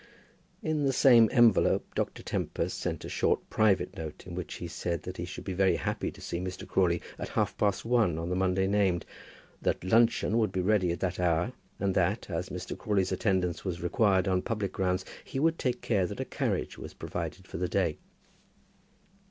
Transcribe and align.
In 0.63 0.83
the 0.83 0.93
same 0.93 1.29
envelope 1.31 1.93
Dr. 1.93 2.23
Tempest 2.23 2.79
sent 2.79 3.05
a 3.05 3.07
short 3.07 3.47
private 3.51 3.95
note, 3.95 4.25
in 4.25 4.33
which 4.33 4.55
he 4.55 4.67
said 4.67 5.03
that 5.03 5.17
he 5.17 5.25
should 5.25 5.43
be 5.43 5.53
very 5.53 5.75
happy 5.75 6.09
to 6.09 6.19
see 6.19 6.39
Mr. 6.39 6.67
Crawley 6.67 7.03
at 7.19 7.29
half 7.29 7.55
past 7.55 7.85
one 7.85 8.17
on 8.17 8.27
the 8.29 8.35
Monday 8.35 8.65
named, 8.65 9.05
that 9.61 9.83
luncheon 9.83 10.39
would 10.39 10.51
be 10.51 10.59
ready 10.59 10.91
at 10.91 11.01
that 11.01 11.19
hour, 11.19 11.53
and 11.79 11.93
that, 11.93 12.31
as 12.31 12.49
Mr. 12.49 12.75
Crawley's 12.75 13.11
attendance 13.11 13.63
was 13.63 13.83
required 13.83 14.27
on 14.27 14.41
public 14.41 14.71
grounds, 14.73 15.05
he 15.23 15.39
would 15.39 15.59
take 15.59 15.83
care 15.83 16.07
that 16.07 16.19
a 16.19 16.25
carriage 16.25 16.79
was 16.79 16.95
provided 16.95 17.45
for 17.45 17.57
the 17.59 17.69
day. 17.69 17.99